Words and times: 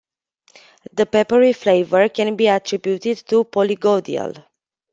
The 0.93 1.05
peppery 1.05 1.53
flavour 1.53 2.09
can 2.09 2.35
be 2.35 2.47
attributed 2.47 3.17
to 3.27 3.43
polygodial. 3.43 4.43